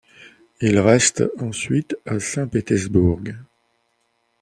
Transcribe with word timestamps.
Il 0.61 0.79
reste 0.79 1.25
ensuite 1.39 1.95
à 2.07 2.19
Saint-Pétersbourg. 2.19 3.21